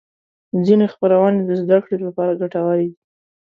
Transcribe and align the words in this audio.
ځینې 0.65 0.85
خپرونې 0.93 1.41
د 1.43 1.51
زدهکړې 1.61 1.97
لپاره 2.07 2.37
ګټورې 2.41 2.77
دي. 2.79 2.91